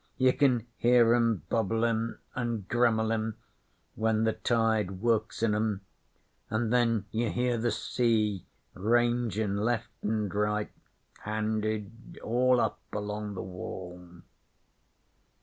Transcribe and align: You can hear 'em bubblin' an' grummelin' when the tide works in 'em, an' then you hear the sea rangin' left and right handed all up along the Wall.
You 0.17 0.33
can 0.33 0.65
hear 0.77 1.13
'em 1.13 1.43
bubblin' 1.47 2.17
an' 2.35 2.65
grummelin' 2.67 3.35
when 3.93 4.23
the 4.23 4.33
tide 4.33 4.89
works 4.99 5.43
in 5.43 5.53
'em, 5.53 5.81
an' 6.49 6.71
then 6.71 7.05
you 7.11 7.29
hear 7.29 7.59
the 7.59 7.69
sea 7.69 8.47
rangin' 8.73 9.57
left 9.57 9.91
and 10.01 10.33
right 10.33 10.71
handed 11.19 12.17
all 12.23 12.59
up 12.59 12.81
along 12.91 13.35
the 13.35 13.43
Wall. 13.43 14.23